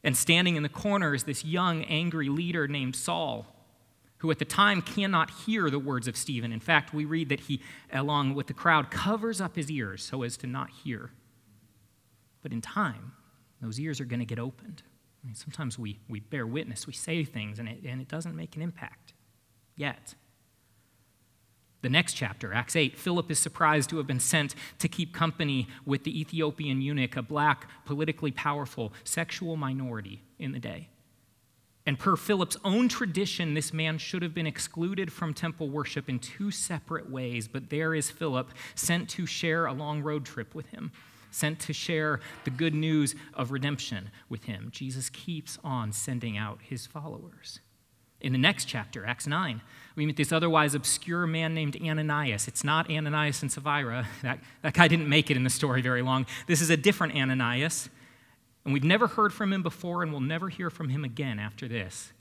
And 0.04 0.16
standing 0.16 0.54
in 0.54 0.62
the 0.62 0.68
corner 0.68 1.12
is 1.12 1.24
this 1.24 1.44
young, 1.44 1.82
angry 1.82 2.28
leader 2.28 2.68
named 2.68 2.94
Saul, 2.94 3.44
who 4.18 4.30
at 4.30 4.38
the 4.38 4.44
time 4.44 4.82
cannot 4.82 5.32
hear 5.32 5.68
the 5.68 5.80
words 5.80 6.06
of 6.06 6.16
Stephen. 6.16 6.52
In 6.52 6.60
fact, 6.60 6.94
we 6.94 7.04
read 7.04 7.28
that 7.30 7.40
he, 7.40 7.60
along 7.92 8.36
with 8.36 8.46
the 8.46 8.54
crowd, 8.54 8.88
covers 8.92 9.40
up 9.40 9.56
his 9.56 9.68
ears 9.68 10.04
so 10.04 10.22
as 10.22 10.36
to 10.36 10.46
not 10.46 10.70
hear. 10.70 11.10
But 12.46 12.52
in 12.52 12.60
time, 12.60 13.10
those 13.60 13.80
ears 13.80 14.00
are 14.00 14.04
going 14.04 14.20
to 14.20 14.24
get 14.24 14.38
opened. 14.38 14.84
I 15.20 15.26
mean, 15.26 15.34
sometimes 15.34 15.80
we, 15.80 15.98
we 16.08 16.20
bear 16.20 16.46
witness, 16.46 16.86
we 16.86 16.92
say 16.92 17.24
things, 17.24 17.58
and 17.58 17.68
it, 17.68 17.78
and 17.84 18.00
it 18.00 18.06
doesn't 18.06 18.36
make 18.36 18.54
an 18.54 18.62
impact 18.62 19.14
yet. 19.74 20.14
The 21.82 21.88
next 21.88 22.12
chapter, 22.12 22.54
Acts 22.54 22.76
8, 22.76 22.96
Philip 22.96 23.32
is 23.32 23.40
surprised 23.40 23.90
to 23.90 23.96
have 23.96 24.06
been 24.06 24.20
sent 24.20 24.54
to 24.78 24.86
keep 24.86 25.12
company 25.12 25.66
with 25.84 26.04
the 26.04 26.20
Ethiopian 26.20 26.80
eunuch, 26.80 27.16
a 27.16 27.22
black, 27.22 27.68
politically 27.84 28.30
powerful, 28.30 28.92
sexual 29.02 29.56
minority 29.56 30.22
in 30.38 30.52
the 30.52 30.60
day. 30.60 30.88
And 31.84 31.98
per 31.98 32.14
Philip's 32.14 32.58
own 32.64 32.88
tradition, 32.88 33.54
this 33.54 33.72
man 33.72 33.98
should 33.98 34.22
have 34.22 34.34
been 34.34 34.46
excluded 34.46 35.12
from 35.12 35.34
temple 35.34 35.68
worship 35.68 36.08
in 36.08 36.20
two 36.20 36.52
separate 36.52 37.10
ways, 37.10 37.48
but 37.48 37.70
there 37.70 37.92
is 37.92 38.08
Philip 38.08 38.52
sent 38.76 39.08
to 39.10 39.26
share 39.26 39.66
a 39.66 39.72
long 39.72 40.04
road 40.04 40.24
trip 40.24 40.54
with 40.54 40.68
him, 40.68 40.92
sent 41.36 41.60
to 41.60 41.72
share 41.72 42.20
the 42.44 42.50
good 42.50 42.74
news 42.74 43.14
of 43.34 43.50
redemption 43.50 44.10
with 44.28 44.44
him. 44.44 44.68
Jesus 44.72 45.10
keeps 45.10 45.58
on 45.62 45.92
sending 45.92 46.36
out 46.36 46.58
his 46.62 46.86
followers. 46.86 47.60
In 48.22 48.32
the 48.32 48.38
next 48.38 48.64
chapter, 48.64 49.04
Acts 49.04 49.26
9, 49.26 49.60
we 49.94 50.06
meet 50.06 50.16
this 50.16 50.32
otherwise 50.32 50.74
obscure 50.74 51.26
man 51.26 51.54
named 51.54 51.76
Ananias. 51.80 52.48
It's 52.48 52.64
not 52.64 52.90
Ananias 52.90 53.42
and 53.42 53.52
Sapphira. 53.52 54.06
That, 54.22 54.38
that 54.62 54.72
guy 54.72 54.88
didn't 54.88 55.08
make 55.08 55.30
it 55.30 55.36
in 55.36 55.44
the 55.44 55.50
story 55.50 55.82
very 55.82 56.00
long. 56.00 56.24
This 56.46 56.62
is 56.62 56.70
a 56.70 56.76
different 56.76 57.14
Ananias, 57.14 57.90
and 58.64 58.72
we've 58.72 58.82
never 58.82 59.06
heard 59.06 59.34
from 59.34 59.52
him 59.52 59.62
before, 59.62 60.02
and 60.02 60.10
we'll 60.10 60.22
never 60.22 60.48
hear 60.48 60.70
from 60.70 60.88
him 60.88 61.04
again 61.04 61.38
after 61.38 61.68
this. 61.68 62.12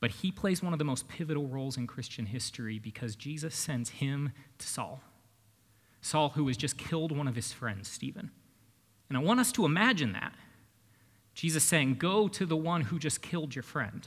But 0.00 0.10
he 0.10 0.32
plays 0.32 0.62
one 0.62 0.72
of 0.72 0.78
the 0.78 0.84
most 0.84 1.08
pivotal 1.08 1.46
roles 1.46 1.76
in 1.76 1.86
Christian 1.86 2.26
history 2.26 2.78
because 2.78 3.16
Jesus 3.16 3.54
sends 3.54 3.90
him 3.90 4.32
to 4.58 4.66
Saul. 4.66 5.02
Saul, 6.04 6.28
who 6.30 6.46
has 6.48 6.58
just 6.58 6.76
killed 6.76 7.16
one 7.16 7.26
of 7.26 7.34
his 7.34 7.50
friends, 7.50 7.88
Stephen. 7.88 8.30
And 9.08 9.16
I 9.16 9.22
want 9.22 9.40
us 9.40 9.50
to 9.52 9.64
imagine 9.64 10.12
that. 10.12 10.34
Jesus 11.32 11.64
saying, 11.64 11.94
Go 11.94 12.28
to 12.28 12.44
the 12.44 12.58
one 12.58 12.82
who 12.82 12.98
just 12.98 13.22
killed 13.22 13.54
your 13.54 13.62
friend. 13.62 14.06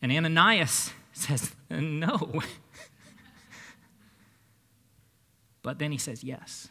And 0.00 0.10
Ananias 0.10 0.90
says, 1.12 1.54
No. 1.68 2.40
but 5.62 5.78
then 5.78 5.92
he 5.92 5.98
says, 5.98 6.24
Yes. 6.24 6.68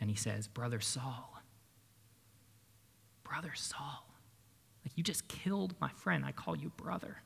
And 0.00 0.08
he 0.08 0.16
says, 0.16 0.46
Brother 0.46 0.78
Saul, 0.78 1.42
Brother 3.24 3.52
Saul, 3.56 4.06
like 4.84 4.92
you 4.94 5.02
just 5.02 5.26
killed 5.26 5.74
my 5.80 5.90
friend. 5.90 6.24
I 6.24 6.30
call 6.30 6.56
you 6.56 6.70
brother. 6.76 7.16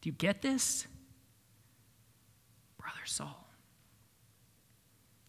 Do 0.00 0.08
you 0.08 0.12
get 0.12 0.42
this? 0.42 0.86
Brother 2.84 3.06
Saul. 3.06 3.48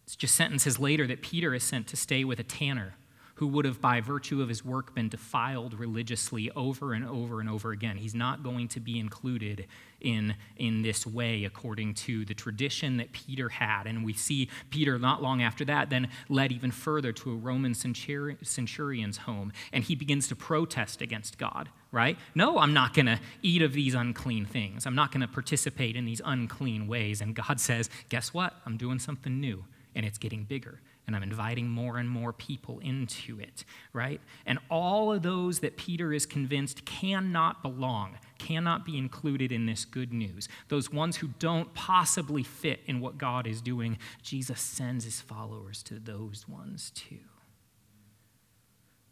It's 0.04 0.14
just 0.14 0.34
sentences 0.34 0.78
later 0.78 1.06
that 1.06 1.22
Peter 1.22 1.54
is 1.54 1.64
sent 1.64 1.86
to 1.88 1.96
stay 1.96 2.22
with 2.22 2.38
a 2.38 2.44
tanner 2.44 2.94
who 3.36 3.46
would 3.46 3.66
have, 3.66 3.80
by 3.82 4.00
virtue 4.00 4.40
of 4.40 4.48
his 4.48 4.64
work, 4.64 4.94
been 4.94 5.10
defiled 5.10 5.78
religiously 5.78 6.50
over 6.52 6.94
and 6.94 7.06
over 7.06 7.38
and 7.40 7.48
over 7.50 7.70
again. 7.70 7.98
He's 7.98 8.14
not 8.14 8.42
going 8.42 8.68
to 8.68 8.80
be 8.80 8.98
included 8.98 9.66
in, 10.00 10.34
in 10.56 10.80
this 10.80 11.06
way 11.06 11.44
according 11.44 11.94
to 11.94 12.24
the 12.24 12.32
tradition 12.32 12.96
that 12.96 13.12
Peter 13.12 13.50
had. 13.50 13.86
And 13.86 14.04
we 14.04 14.14
see 14.14 14.48
Peter, 14.70 14.98
not 14.98 15.22
long 15.22 15.42
after 15.42 15.66
that, 15.66 15.90
then 15.90 16.08
led 16.30 16.50
even 16.50 16.70
further 16.70 17.12
to 17.12 17.32
a 17.32 17.36
Roman 17.36 17.74
centurion's 17.74 19.16
home, 19.18 19.52
and 19.70 19.84
he 19.84 19.94
begins 19.94 20.28
to 20.28 20.36
protest 20.36 21.02
against 21.02 21.36
God, 21.36 21.68
right? 21.92 22.16
No, 22.34 22.58
I'm 22.58 22.72
not 22.72 22.94
going 22.94 23.06
to 23.06 23.20
eat 23.42 23.60
of 23.60 23.74
these 23.74 23.92
unclean 23.92 24.46
things. 24.46 24.86
I'm 24.86 24.94
not 24.94 25.12
going 25.12 25.20
to 25.20 25.28
participate 25.28 25.94
in 25.94 26.06
these 26.06 26.22
unclean 26.24 26.88
ways. 26.88 27.20
And 27.20 27.34
God 27.34 27.60
says, 27.60 27.90
guess 28.08 28.32
what? 28.32 28.54
I'm 28.64 28.78
doing 28.78 28.98
something 28.98 29.38
new, 29.38 29.64
and 29.94 30.06
it's 30.06 30.16
getting 30.16 30.44
bigger 30.44 30.80
and 31.06 31.14
I'm 31.14 31.22
inviting 31.22 31.68
more 31.68 31.98
and 31.98 32.08
more 32.08 32.32
people 32.32 32.80
into 32.80 33.38
it, 33.38 33.64
right? 33.92 34.20
And 34.44 34.58
all 34.70 35.12
of 35.12 35.22
those 35.22 35.60
that 35.60 35.76
Peter 35.76 36.12
is 36.12 36.26
convinced 36.26 36.84
cannot 36.84 37.62
belong, 37.62 38.18
cannot 38.38 38.84
be 38.84 38.98
included 38.98 39.52
in 39.52 39.66
this 39.66 39.84
good 39.84 40.12
news, 40.12 40.48
those 40.68 40.92
ones 40.92 41.16
who 41.16 41.28
don't 41.38 41.72
possibly 41.74 42.42
fit 42.42 42.80
in 42.86 43.00
what 43.00 43.18
God 43.18 43.46
is 43.46 43.60
doing, 43.60 43.98
Jesus 44.22 44.60
sends 44.60 45.04
his 45.04 45.20
followers 45.20 45.82
to 45.84 46.00
those 46.00 46.46
ones 46.48 46.90
too. 46.94 47.18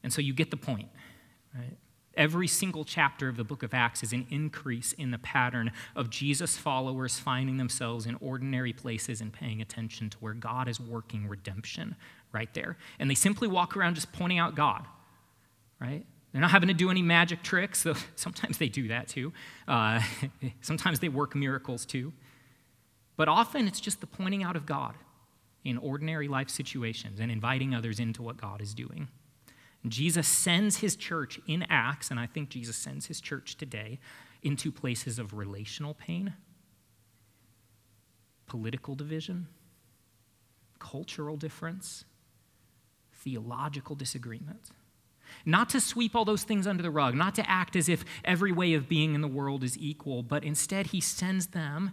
And 0.02 0.12
so 0.12 0.20
you 0.20 0.34
get 0.34 0.50
the 0.50 0.56
point, 0.56 0.88
right? 1.54 1.78
Every 2.16 2.46
single 2.46 2.84
chapter 2.84 3.28
of 3.28 3.36
the 3.36 3.44
book 3.44 3.62
of 3.62 3.74
Acts 3.74 4.02
is 4.02 4.12
an 4.12 4.26
increase 4.30 4.92
in 4.92 5.10
the 5.10 5.18
pattern 5.18 5.72
of 5.96 6.10
Jesus' 6.10 6.56
followers 6.56 7.18
finding 7.18 7.56
themselves 7.56 8.06
in 8.06 8.16
ordinary 8.20 8.72
places 8.72 9.20
and 9.20 9.32
paying 9.32 9.60
attention 9.60 10.10
to 10.10 10.18
where 10.18 10.34
God 10.34 10.68
is 10.68 10.78
working 10.78 11.26
redemption 11.26 11.96
right 12.32 12.52
there. 12.54 12.76
And 12.98 13.10
they 13.10 13.14
simply 13.14 13.48
walk 13.48 13.76
around 13.76 13.94
just 13.94 14.12
pointing 14.12 14.38
out 14.38 14.54
God, 14.54 14.86
right? 15.80 16.04
They're 16.32 16.40
not 16.40 16.50
having 16.50 16.68
to 16.68 16.74
do 16.74 16.90
any 16.90 17.02
magic 17.02 17.42
tricks, 17.42 17.84
though 17.84 17.94
sometimes 18.16 18.58
they 18.58 18.68
do 18.68 18.88
that 18.88 19.08
too. 19.08 19.32
Uh, 19.66 20.00
sometimes 20.60 21.00
they 21.00 21.08
work 21.08 21.34
miracles 21.34 21.84
too. 21.84 22.12
But 23.16 23.28
often 23.28 23.68
it's 23.68 23.80
just 23.80 24.00
the 24.00 24.06
pointing 24.06 24.42
out 24.42 24.56
of 24.56 24.66
God 24.66 24.94
in 25.64 25.78
ordinary 25.78 26.28
life 26.28 26.50
situations 26.50 27.20
and 27.20 27.30
inviting 27.30 27.74
others 27.74 28.00
into 28.00 28.22
what 28.22 28.36
God 28.36 28.60
is 28.60 28.74
doing. 28.74 29.08
Jesus 29.86 30.26
sends 30.26 30.78
his 30.78 30.96
church 30.96 31.38
in 31.46 31.64
Acts, 31.68 32.10
and 32.10 32.18
I 32.18 32.26
think 32.26 32.48
Jesus 32.48 32.76
sends 32.76 33.06
his 33.06 33.20
church 33.20 33.56
today 33.56 33.98
into 34.42 34.72
places 34.72 35.18
of 35.18 35.34
relational 35.34 35.94
pain, 35.94 36.34
political 38.46 38.94
division, 38.94 39.48
cultural 40.78 41.36
difference, 41.36 42.04
theological 43.12 43.94
disagreement. 43.94 44.70
Not 45.44 45.68
to 45.70 45.80
sweep 45.80 46.14
all 46.14 46.24
those 46.24 46.44
things 46.44 46.66
under 46.66 46.82
the 46.82 46.90
rug, 46.90 47.14
not 47.14 47.34
to 47.36 47.50
act 47.50 47.76
as 47.76 47.88
if 47.88 48.04
every 48.24 48.52
way 48.52 48.74
of 48.74 48.88
being 48.88 49.14
in 49.14 49.20
the 49.20 49.28
world 49.28 49.64
is 49.64 49.78
equal, 49.78 50.22
but 50.22 50.44
instead 50.44 50.88
he 50.88 51.00
sends 51.00 51.48
them 51.48 51.92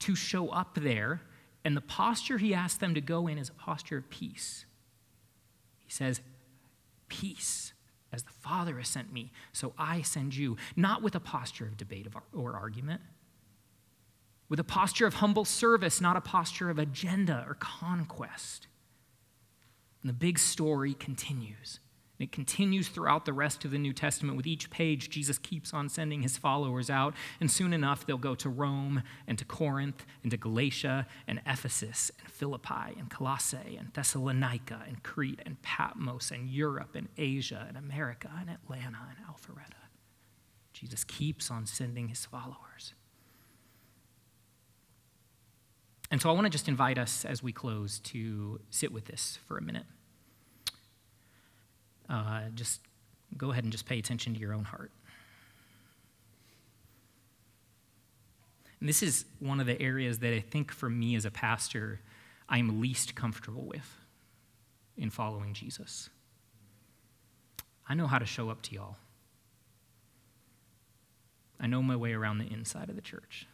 to 0.00 0.14
show 0.14 0.48
up 0.48 0.76
there, 0.76 1.22
and 1.64 1.76
the 1.76 1.80
posture 1.80 2.38
he 2.38 2.54
asks 2.54 2.78
them 2.78 2.94
to 2.94 3.00
go 3.00 3.26
in 3.26 3.38
is 3.38 3.48
a 3.48 3.54
posture 3.54 3.98
of 3.98 4.10
peace. 4.10 4.64
He 5.78 5.90
says, 5.90 6.20
peace 7.20 7.72
as 8.12 8.22
the 8.22 8.32
Father 8.32 8.78
has 8.78 8.88
sent 8.88 9.12
me, 9.12 9.32
so 9.52 9.72
I 9.76 10.02
send 10.02 10.36
you, 10.36 10.56
not 10.76 11.02
with 11.02 11.14
a 11.14 11.20
posture 11.20 11.66
of 11.66 11.76
debate 11.76 12.06
or 12.32 12.56
argument, 12.56 13.00
with 14.48 14.60
a 14.60 14.64
posture 14.64 15.06
of 15.06 15.14
humble 15.14 15.44
service, 15.44 16.00
not 16.00 16.16
a 16.16 16.20
posture 16.20 16.70
of 16.70 16.78
agenda 16.78 17.44
or 17.48 17.54
conquest. 17.54 18.68
And 20.02 20.08
the 20.08 20.14
big 20.14 20.38
story 20.38 20.94
continues 20.94 21.80
And 22.18 22.28
it 22.28 22.32
continues 22.32 22.88
throughout 22.88 23.24
the 23.24 23.32
rest 23.32 23.64
of 23.64 23.72
the 23.72 23.78
New 23.78 23.92
Testament. 23.92 24.36
With 24.36 24.46
each 24.46 24.70
page, 24.70 25.10
Jesus 25.10 25.36
keeps 25.36 25.74
on 25.74 25.88
sending 25.88 26.22
his 26.22 26.38
followers 26.38 26.88
out, 26.88 27.14
and 27.40 27.50
soon 27.50 27.72
enough, 27.72 28.06
they'll 28.06 28.18
go 28.18 28.36
to 28.36 28.48
Rome 28.48 29.02
and 29.26 29.36
to 29.38 29.44
Corinth 29.44 30.06
and 30.22 30.30
to 30.30 30.36
Galatia 30.36 31.08
and 31.26 31.40
Ephesus 31.44 32.12
and 32.20 32.30
Philippi 32.30 32.94
and 32.96 33.10
Colossae 33.10 33.76
and 33.76 33.92
Thessalonica 33.92 34.82
and 34.86 35.02
Crete 35.02 35.42
and 35.44 35.60
Patmos 35.62 36.30
and 36.30 36.48
Europe 36.48 36.94
and 36.94 37.08
Asia 37.18 37.64
and 37.66 37.76
America 37.76 38.30
and 38.38 38.48
Atlanta 38.48 38.98
and 39.10 39.26
Alpharetta. 39.26 39.74
Jesus 40.72 41.02
keeps 41.02 41.50
on 41.50 41.66
sending 41.66 42.08
his 42.08 42.24
followers. 42.24 42.94
And 46.12 46.22
so 46.22 46.30
I 46.30 46.32
want 46.32 46.44
to 46.44 46.50
just 46.50 46.68
invite 46.68 46.98
us 46.98 47.24
as 47.24 47.42
we 47.42 47.52
close 47.52 47.98
to 48.00 48.60
sit 48.70 48.92
with 48.92 49.06
this 49.06 49.38
for 49.48 49.58
a 49.58 49.62
minute 49.62 49.86
uh, 52.08 52.42
just 52.54 52.80
go 53.36 53.50
ahead 53.50 53.64
and 53.64 53.72
just 53.72 53.86
pay 53.86 53.98
attention 53.98 54.34
to 54.34 54.40
your 54.40 54.52
own 54.52 54.64
heart. 54.64 54.90
And 58.80 58.88
this 58.88 59.02
is 59.02 59.24
one 59.38 59.60
of 59.60 59.66
the 59.66 59.80
areas 59.80 60.18
that 60.18 60.34
I 60.34 60.40
think 60.40 60.70
for 60.70 60.90
me 60.90 61.16
as 61.16 61.24
a 61.24 61.30
pastor, 61.30 62.00
I'm 62.48 62.80
least 62.80 63.14
comfortable 63.14 63.64
with 63.64 63.96
in 64.96 65.10
following 65.10 65.54
Jesus. 65.54 66.10
I 67.88 67.94
know 67.94 68.06
how 68.06 68.18
to 68.18 68.26
show 68.26 68.50
up 68.50 68.62
to 68.62 68.74
y'all. 68.74 68.96
I 71.58 71.66
know 71.66 71.82
my 71.82 71.96
way 71.96 72.12
around 72.12 72.38
the 72.38 72.52
inside 72.52 72.90
of 72.90 72.96
the 72.96 73.02
church. 73.02 73.46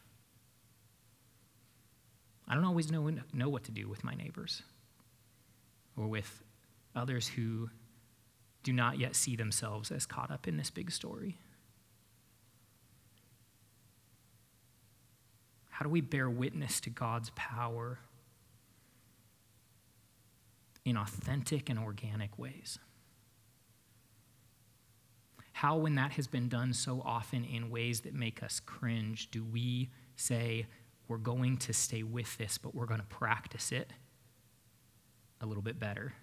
I 2.49 2.55
don't 2.55 2.65
always 2.65 2.91
know, 2.91 3.09
know 3.33 3.49
what 3.49 3.65
to 3.65 3.71
do 3.71 3.89
with 3.89 4.03
my 4.03 4.15
neighbors 4.15 4.63
or 5.97 6.09
with 6.09 6.43
others 6.97 7.29
who 7.29 7.71
do 8.63 8.73
not 8.73 8.99
yet 8.99 9.17
see 9.17 9.37
themselves 9.37 9.91
as 9.91 10.07
caught 10.07 10.31
up 10.31 10.47
in 10.47 10.57
this 10.57 10.71
big 10.71 10.91
story? 10.91 11.39
How 15.71 15.85
do 15.85 15.89
we 15.89 16.03
bear 16.03 16.29
witness 16.29 16.81
to 16.81 16.91
God's 16.91 17.31
power 17.35 18.01
in 20.85 20.97
authentic 20.97 21.71
and 21.71 21.79
organic 21.79 22.39
ways? 22.39 22.79
How, 25.53 25.77
when 25.77 25.95
that 25.95 26.13
has 26.13 26.27
been 26.27 26.49
done 26.49 26.73
so 26.73 27.03
often 27.05 27.45
in 27.45 27.71
ways 27.71 28.01
that 28.01 28.15
make 28.15 28.43
us 28.43 28.61
cringe, 28.61 29.31
do 29.31 29.45
we 29.45 29.91
say, 30.17 30.67
we're 31.09 31.19
going 31.19 31.57
to 31.59 31.73
stay 31.73 32.03
with 32.03 32.37
this, 32.39 32.57
but 32.57 32.75
we're 32.75 32.87
going 32.87 33.01
to 33.01 33.07
practice 33.07 33.73
it 33.73 33.93
a 35.41 35.47
little 35.47 35.63
bit 35.63 35.79
better? 35.79 36.15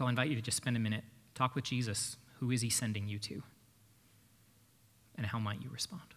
So 0.00 0.06
I'll 0.06 0.08
invite 0.08 0.30
you 0.30 0.36
to 0.36 0.40
just 0.40 0.56
spend 0.56 0.78
a 0.78 0.80
minute, 0.80 1.04
talk 1.34 1.54
with 1.54 1.64
Jesus. 1.64 2.16
Who 2.38 2.50
is 2.50 2.62
he 2.62 2.70
sending 2.70 3.06
you 3.06 3.18
to? 3.18 3.42
And 5.14 5.26
how 5.26 5.38
might 5.38 5.60
you 5.60 5.68
respond? 5.68 6.14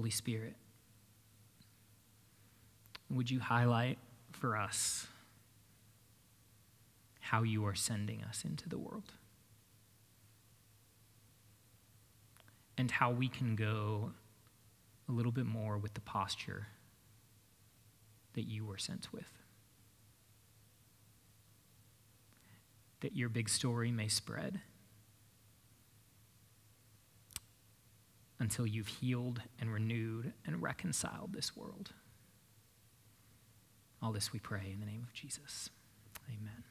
Holy 0.00 0.08
Spirit, 0.08 0.54
would 3.10 3.30
you 3.30 3.38
highlight 3.38 3.98
for 4.32 4.56
us 4.56 5.06
how 7.20 7.42
you 7.42 7.66
are 7.66 7.74
sending 7.74 8.24
us 8.24 8.42
into 8.42 8.66
the 8.66 8.78
world? 8.78 9.12
And 12.78 12.90
how 12.90 13.10
we 13.10 13.28
can 13.28 13.56
go 13.56 14.12
a 15.06 15.12
little 15.12 15.32
bit 15.32 15.44
more 15.44 15.76
with 15.76 15.92
the 15.92 16.00
posture 16.00 16.68
that 18.32 18.48
you 18.48 18.64
were 18.64 18.78
sent 18.78 19.12
with. 19.12 19.30
That 23.00 23.14
your 23.14 23.28
big 23.28 23.50
story 23.50 23.92
may 23.92 24.08
spread 24.08 24.62
until 28.40 28.66
you've 28.66 28.88
healed 28.88 29.42
and 29.60 29.72
renewed 29.72 30.32
and 30.46 30.62
reconciled 30.62 31.32
this 31.32 31.54
world. 31.54 31.92
All 34.02 34.12
this 34.12 34.32
we 34.32 34.40
pray 34.40 34.70
in 34.72 34.80
the 34.80 34.86
name 34.86 35.04
of 35.06 35.12
Jesus. 35.12 35.68
Amen. 36.26 36.64